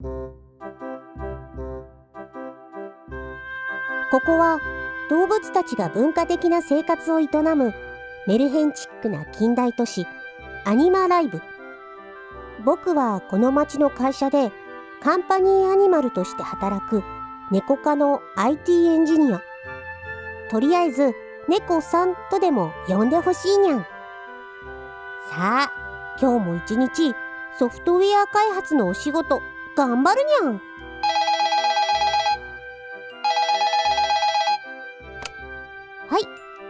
[0.00, 0.10] こ
[4.24, 4.60] こは
[5.10, 7.26] 動物たちが文化的な生活を営
[7.56, 7.74] む
[8.28, 10.06] メルヘンチックな近代都市
[10.64, 11.42] アニマライブ。
[12.64, 14.52] 僕はこの町の会社で
[15.02, 17.02] カンパニーアニマルとして働く
[17.50, 19.42] 猫科の IT エンジニア。
[20.48, 21.12] とりあえず
[21.48, 23.86] 猫さんとでも呼んでほしいにゃんさ
[25.66, 25.72] あ
[26.20, 27.16] 今日も一日
[27.58, 29.42] ソフトウェア開発のお仕事。
[29.78, 30.60] 頑張るにゃん。
[36.08, 36.22] はい。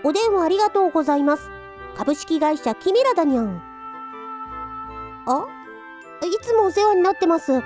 [0.05, 1.49] お電話ありがとうございます。
[1.97, 3.63] 株式会社キミラだにゃん。
[5.27, 5.47] あ？
[6.23, 7.55] いつもお世話になってます。
[7.55, 7.65] えアプ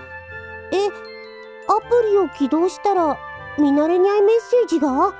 [2.08, 3.18] リを起動したら
[3.58, 5.12] 見慣れにゃいメッセージが？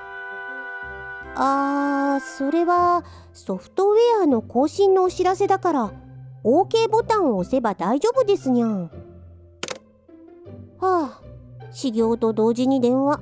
[1.35, 5.93] あーそれはソフトウェアの更新のお知らせだから
[6.45, 9.02] OK ボタンを押せば大丈夫ですにゃん。
[10.83, 13.21] はあ修行と同時に電話。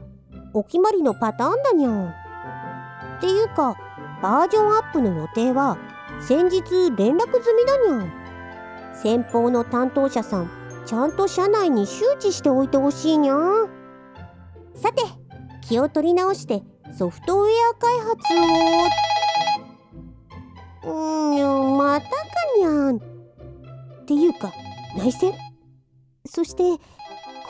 [0.55, 2.09] お決まりのパターンだにゃん。
[2.09, 2.13] っ
[3.21, 3.77] ていうか
[4.23, 5.77] バージョンアップの予定は
[6.21, 6.63] 先日
[6.97, 8.13] 連絡済みだにゃん。
[8.95, 10.51] 先方の担当者さん
[10.87, 13.69] ちゃんと社内に周知しておいてほしいにゃん。
[14.75, 15.03] さて
[15.61, 16.63] 気を取り直して
[16.97, 18.17] ソフトウェア開発
[20.87, 20.93] を。
[20.93, 22.17] うんまたか
[22.59, 22.97] にゃん。
[22.97, 23.01] っ
[24.07, 24.51] ていうか
[24.97, 25.35] 内戦？
[26.27, 26.63] そして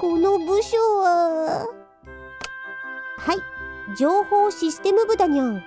[0.01, 1.69] この部署は？
[3.19, 3.37] はい。
[3.99, 5.49] 情報システム部だにゃん。
[5.49, 5.65] あ猫さ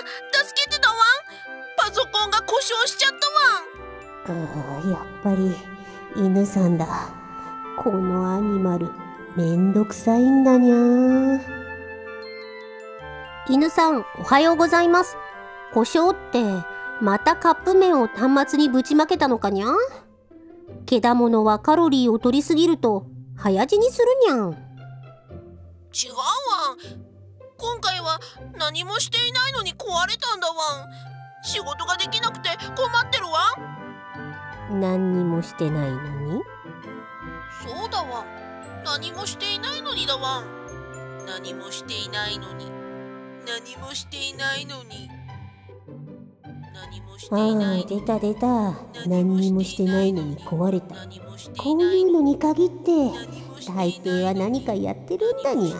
[0.00, 0.98] ん助けてたわん。
[1.76, 3.10] パソコンが故障しちゃっ
[4.26, 4.78] たわん。
[4.78, 5.54] あーやっぱり
[6.16, 6.86] 犬さんだ。
[7.76, 8.92] このアニマル
[9.36, 11.40] めんどくさいんだにゃ
[13.50, 15.18] 犬さんおはようございます。
[15.74, 16.42] 故障って
[17.02, 19.74] またカップ麺を端末にぶちまけたのかにゃけ
[21.00, 26.24] だものはカロリーを取りすぎると早死にするにゃん違うわ。
[26.74, 26.78] ん
[27.56, 28.18] 今回は
[28.56, 30.88] 何もしていないのに壊れたんだわん。
[31.44, 33.54] 仕事ができなくて困ってるわ。
[34.72, 36.42] ん何にもしてないのに？
[37.62, 38.22] そうだわ。
[38.22, 40.44] ん何もしていないのにだわん。
[41.26, 42.70] 何もしていないのに。
[43.46, 45.10] 何もしていないのに
[47.30, 48.74] ああ出た出た。
[49.06, 50.94] 何にもしてないのに壊れた。
[51.60, 53.10] こういうのに限って
[53.66, 55.76] 大抵は何かやってるんだにゃ。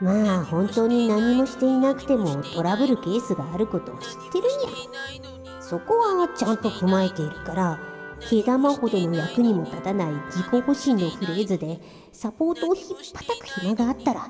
[0.00, 5.62] まあ本当に何もしていなくてもトラブルケースがあることを知ってるにゃ。
[5.62, 7.80] そこはちゃんと踏まえているから
[8.28, 11.80] 毛玉ほどの役にも立たない自己保身のフレーズで
[12.12, 14.28] サポートをひっぱたく暇があったら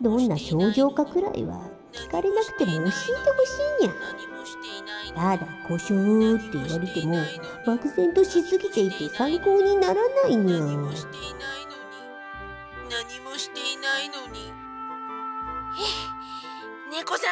[0.00, 2.94] どんな症状かくらいは聞かれなくても教えてほし
[3.80, 3.92] いにゃ。
[5.14, 7.16] ただ故障って言われても
[7.66, 11.82] 漠然としすぎていて参考にならないにゃ何もしていないのに。
[12.90, 14.52] 何もしていないのに
[16.90, 17.30] え猫さん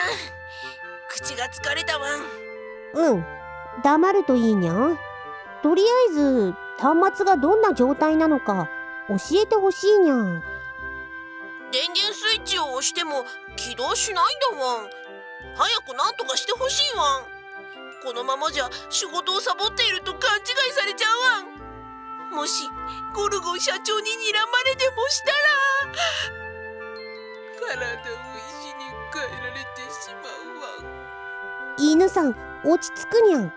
[1.08, 2.16] 口が疲れたわ。
[2.16, 2.20] ん
[2.94, 3.24] うん。
[3.82, 4.72] 黙るといいにゃ。
[4.72, 4.98] ん
[5.62, 8.68] とりあえず端末がどんな状態なのか
[9.08, 10.14] 教えてほしいにゃ。
[10.16, 10.42] ん
[11.72, 13.24] 電源スイッチを押しても
[13.56, 14.82] 起動しないんだわ。
[14.82, 14.90] ん
[15.54, 17.20] 早くなんとかしてほしいわ。
[17.20, 17.39] ん
[18.02, 22.34] このままじゃ仕事をサボっていると勘違いされちゃうわん。
[22.34, 22.64] もし
[23.14, 25.34] ゴルゴン社長に睨まれでもしたら
[27.60, 28.14] 体を
[28.48, 30.88] 石に変えられてしまうわ
[31.76, 31.82] ん。
[31.82, 32.34] 犬さん
[32.64, 33.52] 落ち着くにゃん。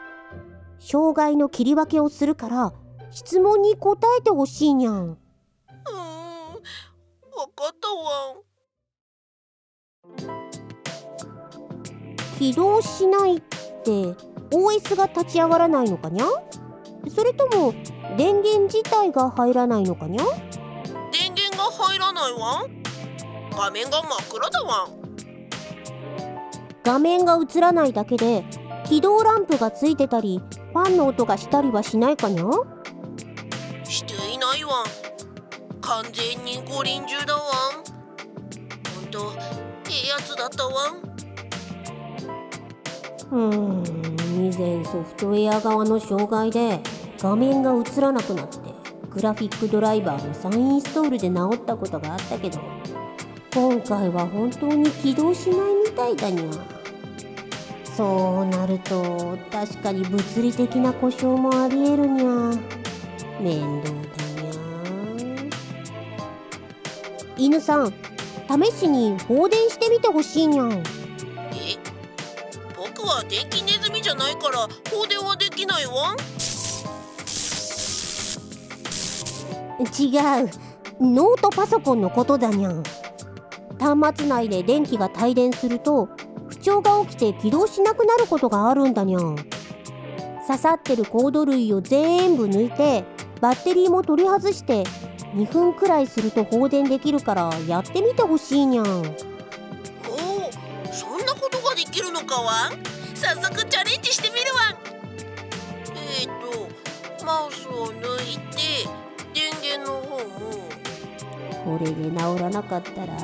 [0.79, 2.73] 障害の切り分けをするから
[3.11, 4.95] 質問に答えてほしいにゃん。
[4.95, 5.99] うーん
[6.51, 6.57] わ
[7.55, 8.43] かったわん。
[12.37, 16.25] 起動しないって OS が立ち上がらないのかにゃ
[17.13, 17.73] それとも
[18.17, 20.23] 電源自体が入らないのかにゃ
[21.11, 22.65] 電源が入らないわ
[23.55, 24.87] 画面が真っ暗だわ
[26.83, 28.43] 画面が映らないだけで
[28.85, 30.41] 起動ランプがついてたり
[30.71, 32.43] ファンの音がしたりはしないかにゃ
[33.83, 34.83] していないわ
[35.81, 37.43] 完全に五輪中だわん
[38.95, 39.33] ほんと
[39.89, 40.73] ええやつだったわ
[43.31, 44.12] うん
[44.43, 46.81] 以前ソフトウェア側の障害で
[47.19, 48.57] 画面が映らなくなって
[49.09, 52.59] グラフィックドライバーの再インストールで直ったことがあったけど
[53.53, 56.51] 今回は本当に起動しないみたいだにゃ。
[57.95, 62.25] そうなると確かに物理的な故障もありえるにゃ。
[63.39, 65.51] 面倒だにゃ。
[67.37, 67.93] 犬さん
[68.49, 70.83] 試しに放電してみてほしいにゃん。
[73.03, 74.59] 僕は電気ネズミじゃないから
[74.89, 76.13] 放電はできないわ。
[76.13, 76.17] ん
[79.81, 80.07] 違
[80.45, 80.49] う。
[81.01, 82.81] ノートパソコンのことだにゃん。
[83.77, 86.07] 端末内で電気が帯電すると
[86.47, 89.35] 不調が起きて起動しなくなることがあるんだにゃん。
[90.47, 93.03] 刺さってるコード類を全部抜いて
[93.41, 94.83] バッテリーも取り外して
[95.35, 98.85] 2分くらいすると放電できるからやってみてほしいにゃん。
[98.87, 98.93] おお
[100.93, 102.69] そんなことができるのかわ？
[102.69, 102.92] ん
[103.23, 104.71] 早速チャレンジしてみるわ。
[104.71, 108.85] んえっ、ー、とマウスを抜いて
[109.33, 110.53] 電源の方も。
[111.63, 113.15] これで治らなかったら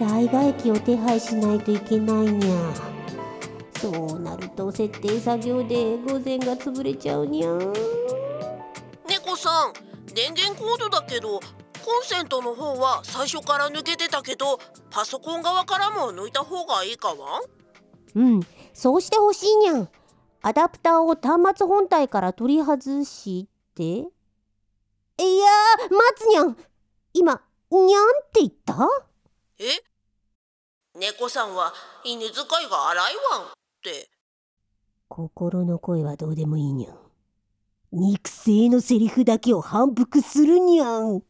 [0.00, 2.74] 代替機を手配しないといけないにゃ。
[3.80, 7.48] そうなると設定作業で午前が潰れちゃうにゃ。
[9.08, 9.72] 猫さん
[10.12, 11.38] 電源コードだけど
[11.84, 14.58] コンセントの方は最初から抜けてたけど
[14.90, 17.40] パソコン側からも抜いた方がいいかわ
[18.16, 18.40] うん
[18.76, 19.88] そうしてほしいにゃん。
[20.42, 23.82] アダプターを端末本体から取り外して。
[23.82, 26.54] いやー待つにゃん。
[27.14, 27.40] 今
[27.70, 28.76] にゃんって言った？
[29.60, 29.64] え？
[30.94, 31.72] 猫さんは
[32.04, 33.52] 犬使いが荒いわんっ
[33.82, 34.10] て。
[35.08, 36.98] 心の声はどうでもいいにゃん。
[37.92, 41.22] 肉声のセリフだけを反復するにゃん。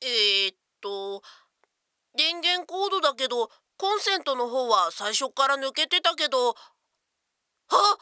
[0.00, 1.20] えー、っと
[2.16, 6.50] 電源コードだけどコンセントの方は最初から抜けてたけど。
[6.50, 7.96] あ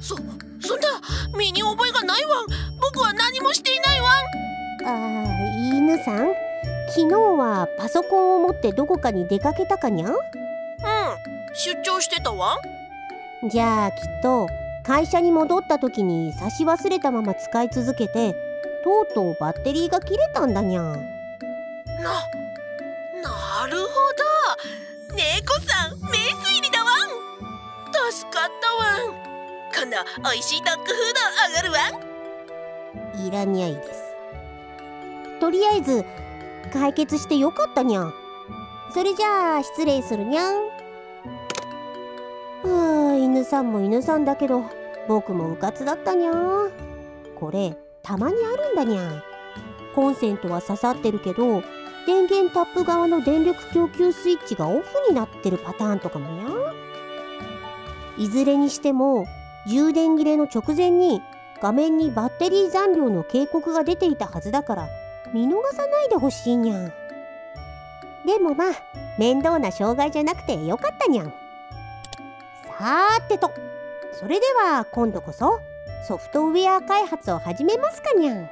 [0.00, 0.16] そ
[0.66, 0.88] そんな
[1.36, 2.46] 身に覚えがないわん。
[2.80, 4.86] 僕は何もしていないわん。
[4.86, 6.32] あー犬さん？
[6.88, 10.12] 昨日はパソコンを持ってどこかに出かけたかにゃん？
[10.12, 10.18] うん。
[11.52, 12.56] 出張してたわ
[13.50, 14.48] じゃあきっと
[14.84, 18.34] 会社に戻った時に差し忘れたまま使い続けて
[18.84, 20.92] とうとうバッテリーが切れたんだにゃん。
[20.92, 20.98] な、
[23.22, 25.14] なるほど。
[25.16, 28.12] 猫さん名推理だわん。
[28.12, 29.14] 助かったわん。
[29.74, 31.78] こんな美味しいドッグフードあがるわ
[33.22, 33.26] ん。
[33.26, 34.02] いらにゃいです。
[35.40, 36.04] とりあえず
[36.70, 38.12] 解決してよかったにゃん。
[38.92, 40.56] それじゃあ失礼するにゃん。
[42.64, 44.64] はあ犬さんも犬さんだけど
[45.08, 46.32] 僕もうかつだったにゃ
[47.34, 49.24] これたまにあるんだにゃ
[49.94, 51.62] コンセントは刺さってるけど
[52.06, 56.74] 電源タップ側の電力供給スイッチがオフになってるパターンとかもにゃ
[58.18, 59.26] いずれにしても
[59.66, 61.22] 充電切れの直前に
[61.62, 64.88] 画面にバッテリー残量の警告が出ていたはずだから
[65.32, 66.92] 見逃さないでほしいにゃん。
[68.26, 68.72] でもまあ
[69.18, 71.32] 面倒な障害じゃなくてよかったにゃん。
[72.66, 73.50] さーてと
[74.12, 75.60] それでは今度こそ。
[76.06, 78.50] ソフトウェア開発を始めますかにゃん。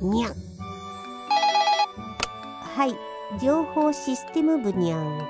[0.00, 0.34] にゃん。
[2.76, 2.96] はい
[3.40, 5.20] 情報システム部にゃん。
[5.20, 5.24] あ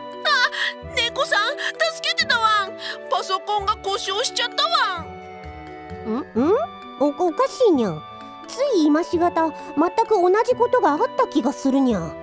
[0.96, 2.68] 猫さん助けてたわ。
[2.68, 2.72] ん
[3.10, 5.04] パソコンが故障しちゃったわ。
[6.06, 6.20] ん？
[6.20, 6.20] ん？
[6.20, 6.24] ん
[7.00, 8.02] おおかしいにゃん。
[8.48, 9.54] つい今しがた全
[10.06, 12.14] く同じことがあった気がするにゃ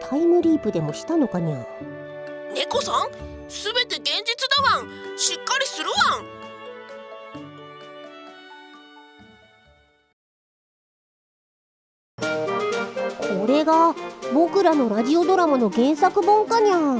[0.00, 1.66] タイムリープでもしたのかにゃ
[2.52, 3.10] 猫さん
[3.48, 4.82] すべて現実だわ。
[4.82, 5.38] んしっ
[13.46, 13.94] これが
[14.34, 16.98] 僕らのラジオドラマの原作本かにゃ。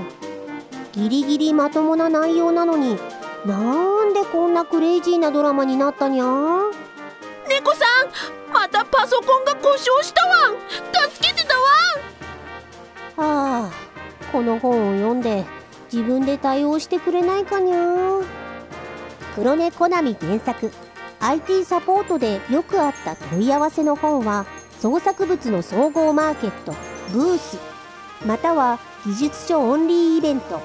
[0.93, 2.97] ギリギリまともな内容なのに
[3.45, 6.25] なんでこんなクレイジーなドラマになったにゃ。
[7.49, 7.85] 猫さ
[8.49, 10.51] んまたパソコンが故障したわ。
[10.51, 11.45] ん助けて
[13.17, 13.27] たわ。
[13.27, 13.73] んはあ
[14.31, 15.45] この本を読んで
[15.93, 18.21] 自分で対応してくれないかにゃ。
[19.35, 20.71] 黒根コナミ原作。
[21.19, 24.47] IT サポートでよくあった問い合わせの本は
[24.87, 26.73] 創作物の総合マーケット
[27.13, 27.59] ブース
[28.25, 30.61] または技術書オンリーイベント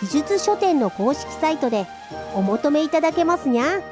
[0.00, 1.86] 技術書店の公式サイトで
[2.34, 3.82] お求めいただけますにゃ。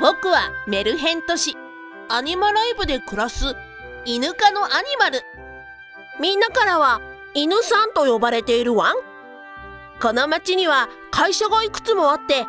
[0.00, 1.56] 僕はメルヘン都市
[2.08, 3.56] アニマライブで暮らす
[4.04, 5.22] 犬科のアニマル。
[6.20, 7.00] みんなからは
[7.34, 9.11] 犬さんと呼ばれているわん
[10.02, 12.44] この町には会社がいくつもあって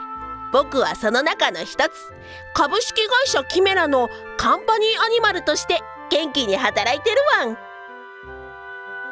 [0.51, 2.11] 僕はその中の一つ。
[2.55, 5.79] 株式会社キメラのカンパニーアニマルとして
[6.09, 7.57] 元気に働いてるわん。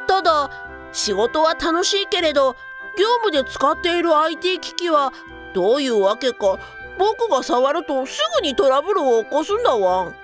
[0.07, 0.49] ただ
[0.91, 2.55] 仕事は楽しいけれど
[2.97, 5.13] 業務で使っている IT 機器は
[5.53, 6.57] どういうわけか
[6.97, 10.15] 僕が触るとすぐにトラブルを起こすんだわん。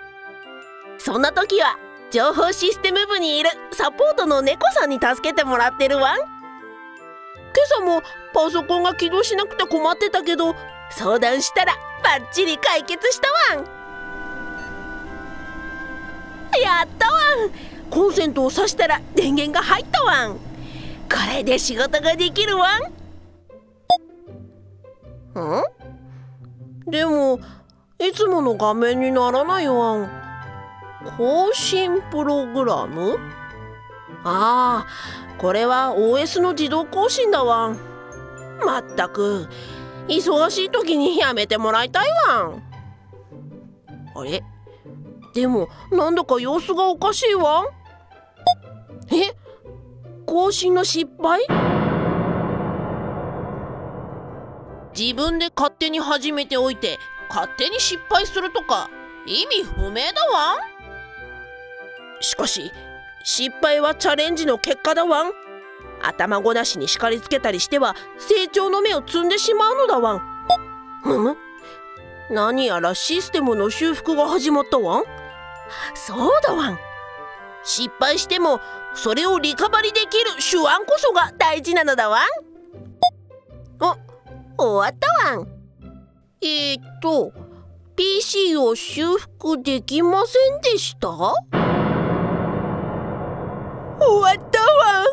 [0.98, 1.78] そんな時は
[2.10, 6.37] 情報システム部にいるサポートの猫さんに助けてもらってるわん。
[7.54, 8.02] 朝も
[8.34, 10.56] パソコンが起動しなくて困ってたけど
[10.92, 11.74] 相談したら
[12.04, 13.66] バッチリ解決したわん。
[16.60, 17.52] やったわん。
[17.90, 20.34] コンセントを挿したら電源が入ったわん。
[20.34, 20.40] こ
[21.34, 22.82] れで仕事ができるわん。
[26.88, 26.92] ん？
[26.92, 27.40] でも
[28.00, 30.10] いつもの画面にならないわん。
[31.18, 33.18] 更新プログラム？
[34.24, 35.27] ああ。
[35.38, 37.70] これは OS の自動更新だわ。
[37.70, 37.78] ん
[38.66, 39.48] まったく
[40.08, 42.44] 忙しい時にやめてもらいたいわ。
[42.44, 42.64] ん
[44.16, 44.44] あれ？
[45.34, 47.66] でもなんだか様子がおかしいわ。
[49.12, 49.36] え？
[50.26, 51.46] 更新の失敗？
[54.98, 56.98] 自分で勝手に始めておいて
[57.30, 58.90] 勝手に失敗するとか
[59.28, 60.58] 意味不明だわ。
[62.20, 62.72] しかし
[63.30, 65.32] 失敗はチャレンジの結果だわん。
[66.02, 70.22] 頭ごなしに叱りつけたりしては成長の芽を摘んでしまうのだわん。
[71.04, 71.38] むむ
[72.32, 75.04] 何やらシステムの修復が始まったわん？
[75.94, 76.80] そうだわん。
[77.66, 78.62] 失敗しても
[78.94, 82.24] それをリカバリできる手腕こそが大事なのだわん。
[84.58, 85.48] お終わったわん。
[86.42, 87.34] えー、っと
[87.98, 91.10] PC を修復できませんでした？
[94.08, 95.06] 終わったわん。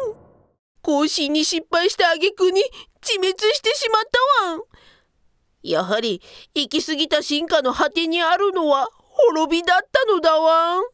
[0.83, 2.61] 更新に失敗した挙句に
[3.03, 4.03] 致滅してしまっ
[4.41, 4.63] たわん。
[5.63, 6.21] やはり
[6.55, 10.83] 行き過ぎた進化の果てにあるのは滅びだったのだわん。
[10.83, 10.85] っ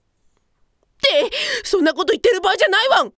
[1.00, 1.30] て
[1.64, 3.12] そんなこと言ってる場合じゃないわん。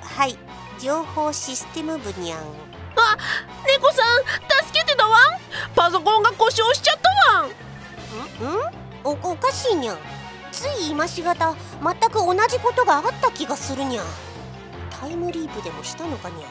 [0.00, 0.36] はい。
[0.78, 2.40] 情報システム部にゃん。
[2.96, 3.16] あ
[3.66, 4.22] 猫さん
[4.66, 4.93] 助けて
[5.24, 7.46] んパソコンが故障しちゃったわ。
[7.46, 7.48] ん？
[7.48, 7.50] ん？
[7.50, 7.54] ん
[9.04, 9.96] おおかしいにゃ。
[10.52, 14.02] つい今しがた全く同じことがあった気がするにゃ。
[14.90, 16.48] タイムリープでもしたのかにゃ。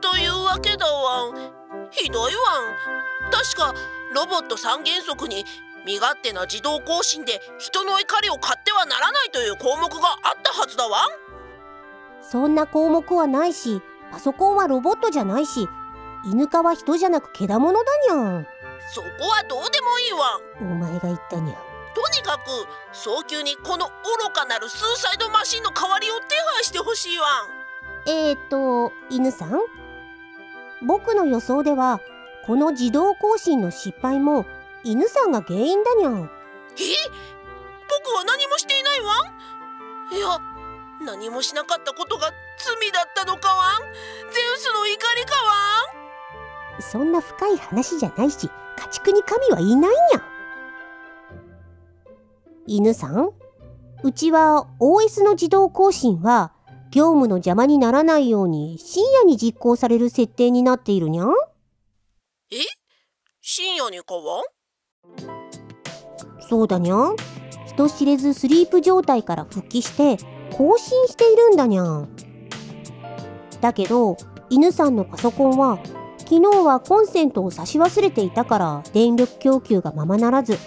[0.00, 1.34] というわけだわん。
[1.90, 3.30] ひどいわん。
[3.30, 3.74] 確か
[4.14, 5.44] ロボット三原則に
[5.86, 11.08] 身勝手な自動更新で人の怒りを買ってはならないという項目があったはずだわん。
[12.20, 13.80] そんな項目はないし
[14.10, 15.68] パソコンはロボットじゃないし
[16.24, 17.84] 犬科は人じゃなくけだものだ
[18.14, 18.46] にゃん。
[18.92, 20.40] そこはどうでもいいわ。
[20.60, 21.58] お前が言ったにゃん。
[21.94, 22.42] とにかく
[22.92, 23.92] 早急にこの愚
[24.32, 28.08] かなるスーサイドマシンの代わりを手配してほしいわん。
[28.10, 29.60] えーと犬さん？
[30.86, 32.00] 僕の予想では
[32.46, 34.46] この自動更新の失敗も
[34.84, 36.30] 犬さんが原因だにゃん。
[36.76, 36.82] え？
[37.88, 39.14] 僕は何もしていないわ
[40.10, 40.14] ん？
[40.16, 40.40] いや
[41.04, 43.80] 何もしなかったことが罪だったのかわん？
[43.82, 45.52] ゼウスの怒りかわ
[46.78, 46.82] ん？
[46.82, 50.22] そんな深い話じゃないし家畜に神はいないにゃ
[52.66, 53.30] 犬さん？
[54.02, 56.52] うちは OS の自動更新は
[56.90, 61.32] 業務の邪魔にならないように深夜に実行される設定になっているにゃん？
[62.50, 62.56] え？
[63.40, 64.42] 深夜にかわ
[66.40, 67.16] そうだにゃん。
[67.66, 70.16] 人知れずスリープ状態から復帰して
[70.52, 72.08] 更新しているんだにゃん。
[73.60, 74.16] だけど
[74.50, 75.78] 犬さんのパソコンは
[76.18, 80.58] 昨日はコンセントを差し忘れていたから電力供給がままならず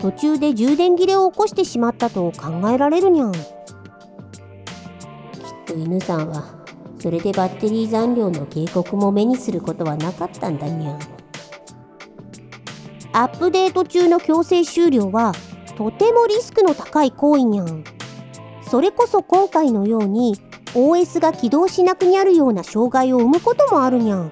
[0.00, 3.32] 途中で充電切れを起こしてしまったと考えられるにゃん。
[3.32, 3.40] きっ
[5.66, 6.60] と犬さんは
[6.98, 10.98] それでバッテリー残量の警告も目にすることはなかったんだにゃん。
[13.12, 15.32] アップデート中の強制終了は
[15.76, 17.84] とてもリスクの高い行為にゃん。
[18.70, 20.36] それこそ今回のように
[20.74, 24.30] OS が起動しなくなるような障害を生むこともあるにゃん。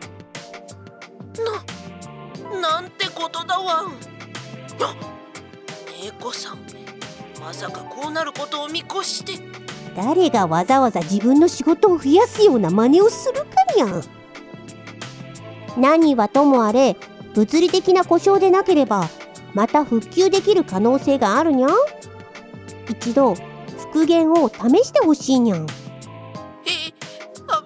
[2.53, 3.83] な、なんてことだわ。
[3.83, 4.95] んあ
[6.05, 6.59] 猫さん
[7.41, 9.43] まさかこうなることを見越して。
[9.97, 14.05] 誰がわざわざ自分の仕事を増やすような真似をするかにゃん。
[15.77, 16.97] 何はともあれ
[17.35, 19.09] 物理的な故障でなければ
[19.53, 21.71] また復旧できる可能性があるにゃん。
[22.89, 23.35] 一度
[23.93, 25.67] 復元を試してほしいにゃん
[26.65, 26.93] え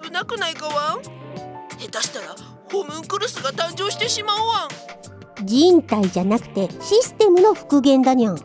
[0.03, 1.01] 危なくないかわん？
[1.79, 2.35] 下手したら
[2.71, 4.67] ホムンクルスが誕生してしまうわ
[5.41, 5.45] ん。
[5.45, 8.39] 人体じゃなくてシステムの復元だにゃん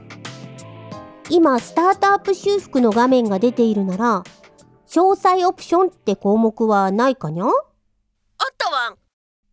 [1.30, 4.24] 今スタートアップ修復の画面が出ているなら
[4.88, 7.52] 詳細オプションって項目はないかにゃあっ
[8.56, 8.96] たわん。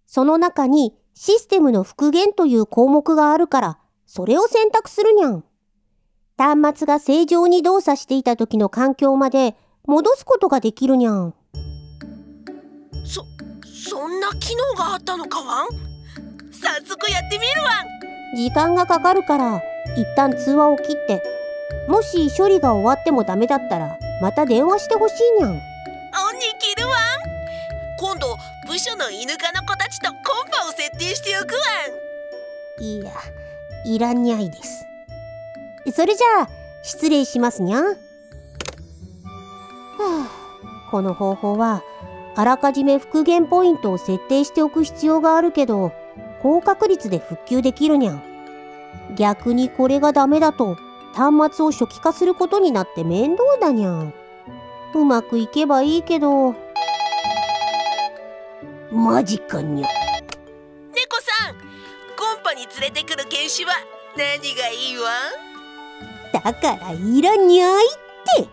[0.07, 5.43] その中にシステムの復元という項目があるからそれを選択するにゃん
[6.37, 11.33] 端末が正常に動作していた時の環境まで戻すことができるにゃん
[13.05, 13.25] そ
[13.63, 15.67] そんな機能があったのかわん
[16.51, 17.83] 早速やってみるわ
[18.33, 19.61] ん時間がかかるから
[19.95, 21.23] 一旦通話を切って
[21.87, 25.61] もし処理が終わってもダメだったらまた電話してほしいにゃんオンに
[26.59, 26.97] 切るわん
[27.97, 28.35] 今度
[28.67, 31.59] 部署の犬科の子たちとコンパを設定しておくわ
[32.81, 33.11] んいや
[33.85, 34.85] いらんにゃいです
[35.91, 36.49] それじゃあ
[36.83, 37.81] 失礼しますにゃ。
[37.81, 37.93] は
[39.97, 41.83] あこの方法は
[42.35, 45.93] あらかじめ復元ポイントを設定しておく必要があるけど
[46.41, 48.13] 高確率で復旧できるにゃ。
[48.13, 48.23] ん
[49.15, 50.75] 逆にこれがダメだと
[51.13, 53.91] 端末を初期化することになって面倒だにゃ。
[53.91, 54.13] ん
[54.93, 56.55] うまくいけばいいけど。
[58.91, 59.87] マジかにゃ。
[60.93, 63.73] 猫さんコンパに連れてくる犬種は
[64.15, 65.44] 何がいいわ？
[66.33, 67.89] だからいらにゃいっ
[68.37, 68.49] て。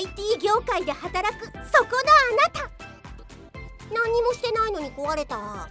[0.00, 2.70] IT 業界で働くそこのあなた。
[3.92, 5.68] 何もしてないのに壊れた。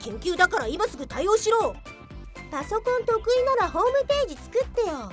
[0.00, 1.74] 緊急だから今すぐ対応しろ。
[2.50, 5.10] パソコン得意ならホームページ作ってよ。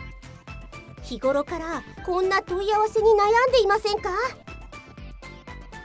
[1.04, 4.10] 日頃からこんな問い合わせに悩んでいませんか？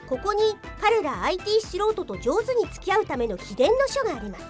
[0.07, 0.39] ここに
[0.79, 4.45] 彼ら IT 素人と上手に付き合うための秘伝の書があります。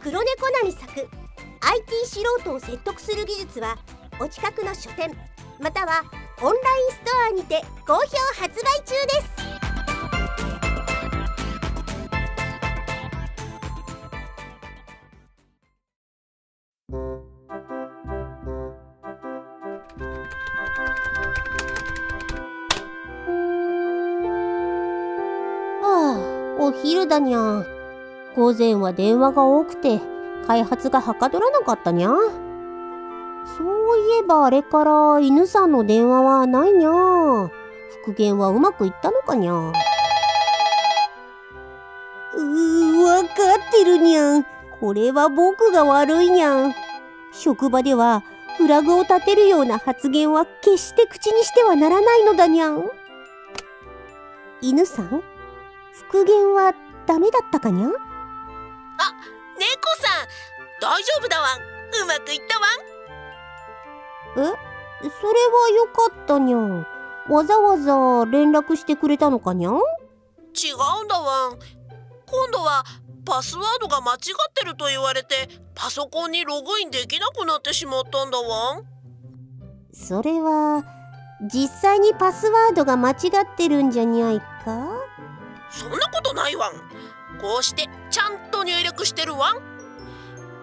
[0.00, 1.08] 黒猫なみ作
[1.60, 3.76] IT 素人を説得する技術は
[4.20, 5.10] お近くの書店
[5.60, 6.04] または
[6.42, 8.00] オンラインストアにて好評
[8.40, 9.55] 発売中です。
[26.86, 27.66] 昼だにゃ。
[28.36, 30.00] 午前は電話が多くて
[30.46, 32.10] 開発がはかどらなかったにゃ。
[33.58, 36.90] そういえばあれから犬さんの電話はないにゃ。
[38.04, 39.52] 復元はうまくいったのかにゃ。
[39.52, 43.32] うーわかっ
[43.72, 44.38] てるにゃ。
[44.38, 44.46] ん
[44.78, 46.68] これは僕が悪いにゃ。
[46.68, 46.74] ん
[47.32, 48.22] 職場では
[48.58, 52.70] フラグを立てるような発言は決して口にしてはならないのだにゃ。
[52.70, 52.88] ん
[54.60, 55.35] 犬さん？
[55.98, 56.74] 復元は
[57.06, 57.86] ダメだったかにゃ？
[57.86, 57.96] あ猫
[59.98, 60.26] さん
[60.80, 61.56] 大丈夫だわ。
[61.56, 62.58] んうまくいった
[64.40, 64.48] わ。
[64.48, 64.56] んえ？
[65.02, 66.86] それはよかったにゃん。
[67.28, 69.74] わざわざ連絡してくれたのかにゃん？
[69.74, 71.48] 違うんだわ。
[71.48, 71.58] ん
[72.26, 72.84] 今度は
[73.24, 74.18] パスワードが間違っ
[74.54, 78.76] てると言われてパソコンにログインできなくなってしまったんだわ。
[78.76, 78.84] ん
[79.92, 80.84] それは
[81.52, 85.05] 実際にパスワードが間違ってるんじゃにゃいか？
[85.78, 86.72] そんなことないわん。
[87.40, 89.60] こうしてちゃんと入力してるわん。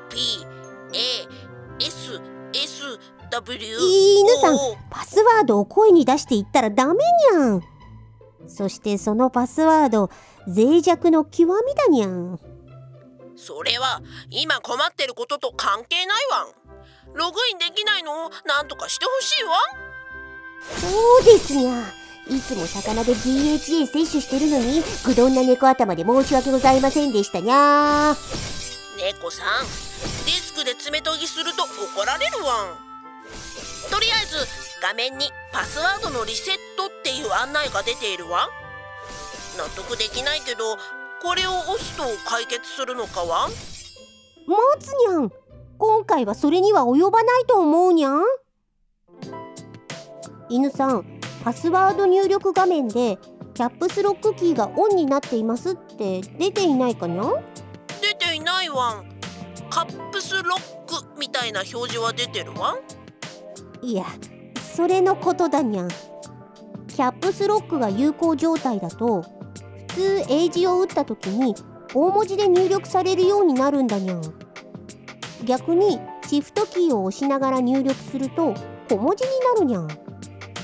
[0.10, 0.46] P
[0.94, 2.22] A S
[2.54, 3.00] S
[3.32, 4.58] W 犬さん
[4.90, 6.94] パスワードを声に出して言ったらダメ
[7.34, 7.64] にゃん。
[8.48, 10.10] そしてそのパスワード
[10.48, 12.40] 脆弱の極みだにゃん。
[13.36, 16.64] それは今困ってることと関係ないわん。
[17.16, 19.52] ログインできないのを何とかしてほしいわ
[20.80, 28.16] そうですにゃいつも魚で DHA 摂取してるのにぐどんな猫頭で申し訳ございませんでしたにゃ
[28.98, 29.66] 猫さん
[30.26, 32.94] デスクで爪研ぎすると怒られるわん。
[33.92, 34.48] とりあえず
[34.82, 38.48] 画面にパスワードのリセットっていう案内が出ているわ
[39.58, 40.78] 納得できないけど
[41.22, 43.50] これを押すと解決するのかは
[44.48, 45.32] 待つにゃん
[45.78, 48.24] 今回はそれには及ばないと思うにゃん。
[50.50, 51.13] 犬さん
[51.44, 53.18] パスワード入力画面で
[53.54, 57.24] キャップスロックキーがオンになっていますって出ていないかにゃ
[58.02, 59.10] 出ていないわん。
[59.70, 62.78] カップスロックみたいな表示は出てるわ
[63.82, 64.06] いや
[64.76, 65.90] それのことだにゃん。
[66.88, 69.24] キャップスロックが有効状態だと
[69.90, 71.56] 普通英字を打った時に
[71.94, 74.22] 大文字で入力されるようになるんだにゃん。
[75.44, 78.54] 逆にシフトキーを押しながら入力すると
[78.90, 80.03] 小文字になるにゃん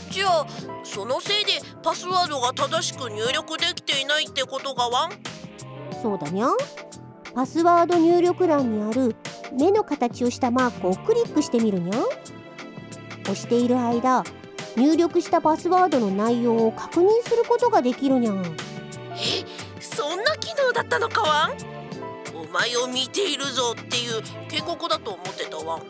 [0.10, 0.48] じゃあ
[0.84, 5.12] そのせいでパスワードが正しく入力できていないってことがわん？
[6.02, 6.56] そうだにゃん。
[7.36, 9.16] パスワード入力欄にある
[9.54, 12.04] 目の形をしたマークをクリックしてみるにゃん。
[13.24, 14.24] 押している間
[14.76, 18.44] 入力したパスワードの内容を確認することができるにゃん。
[18.44, 18.50] え？
[19.80, 21.52] そんな機能だったのかわん？
[22.36, 25.82] お前を見ているぞっていう警告だと思ってたわん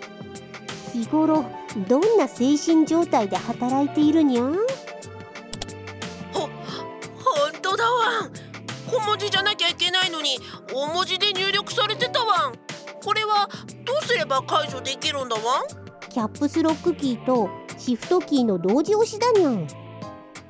[0.93, 1.45] 日頃
[1.87, 4.53] どんな精神状態で働いているにゃん？
[6.33, 6.49] ほ本
[7.61, 8.31] 当だわん。
[8.89, 10.39] 小文字じゃなきゃいけないのに
[10.73, 12.53] 大文字で入力されてたわん。
[13.03, 13.47] これは
[13.85, 16.09] どうすれば解除できるんだわん？
[16.09, 19.67] キャップスロックキーとシフトキーの同時押しだにゃん。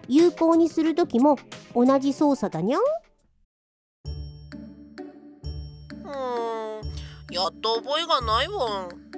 [0.07, 1.37] 有効にする時も
[1.75, 2.81] 同じ操作だにゃん。
[6.05, 7.35] うん。
[7.35, 9.08] ややった覚えがないわん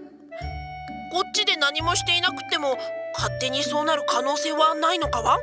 [1.12, 2.78] こっちで何もしていなくても
[3.14, 5.40] 勝手にそうなる可能性はないのかわ？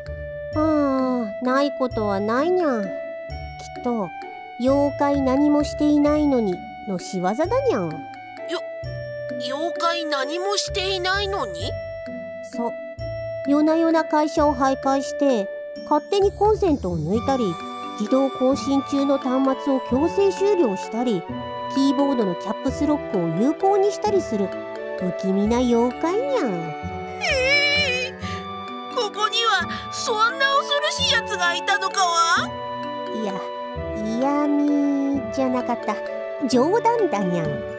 [0.57, 2.85] ああないことはないにゃん。
[2.85, 2.89] きっ
[3.85, 4.09] と
[4.61, 6.55] 妖怪何もしていないのに
[6.89, 7.91] の仕業だにゃん。
[9.41, 11.71] 妖怪何もしていないのに？
[12.51, 12.73] そう。
[13.47, 15.49] 夜な夜な会社を徘徊して
[15.85, 17.45] 勝手にコンセントを抜いたり
[18.01, 21.23] 自動更新中の端末を強制終了したり
[21.75, 24.49] キーボードのキャップスロックを有効にしたりする
[25.01, 26.51] 不気味な妖怪にゃん。
[26.53, 27.25] へ
[28.09, 28.15] え
[28.95, 32.51] ここにはそんな恐ろしいやつがいたのかわ
[33.15, 33.33] いや
[34.05, 35.95] 嫌味じゃなかった。
[36.49, 37.78] 冗談だにゃん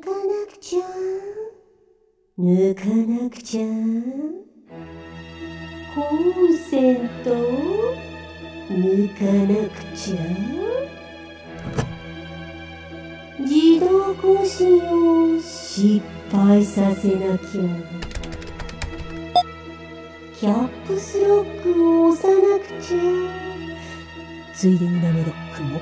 [0.00, 0.16] 抜かな
[0.50, 0.80] くちゃ。
[2.38, 3.66] 抜かなくちゃ
[5.94, 7.30] コンセント
[8.70, 10.16] 抜かなくちゃ。
[13.40, 14.82] 自動更新
[15.36, 16.00] を失
[16.32, 17.60] 敗させなきゃ。
[20.34, 22.98] キャップスロックを押さなくちゃ。
[24.54, 25.78] ついでにナノロックも。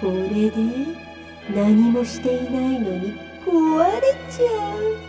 [0.00, 1.07] これで。
[1.54, 5.08] 何もしていないのに壊れちゃう。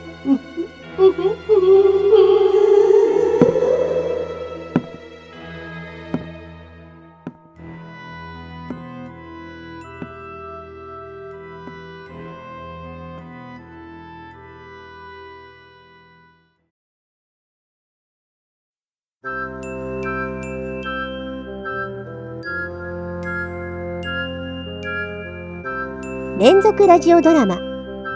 [26.49, 27.59] 連続ラジオドラマ。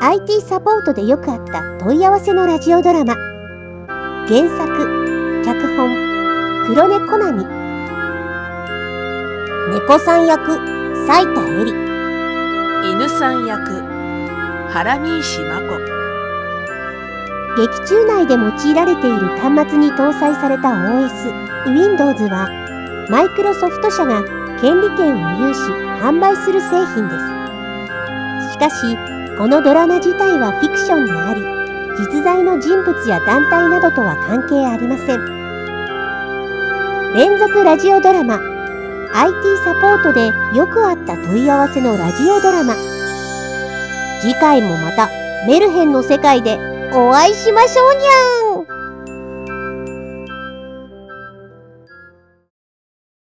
[0.01, 3.13] IT サポートでよくあった問い合わせのラジオドラマ。
[4.25, 7.45] 原作脚本黒猫波
[9.69, 10.55] 猫さん役
[11.05, 11.75] 斉田恵里。
[12.91, 13.83] 犬さん役
[14.71, 15.77] 原見石真子。
[17.55, 22.49] 劇中内で用いられている端末に搭載された OS Windows は
[23.11, 24.23] マイクロソフト社が
[24.59, 25.59] 権利権を有し
[26.01, 27.32] 販売する製品です。
[27.32, 27.32] し
[28.63, 28.95] かし
[29.37, 31.41] このドラマ自体はフィクションであり
[31.99, 35.33] 実在の人物や団体などとは関係ありません。
[37.13, 38.39] 連続ラジオドラマ
[39.13, 42.73] IT サポートでよくあった問い合わせのラジオドラマ。
[44.21, 45.09] 次回もまた
[45.45, 46.57] メルヘンの世界で
[46.93, 48.42] お会いしましょうにゃん